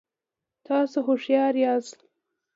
[0.67, 1.99] تاسو هوښیار یاست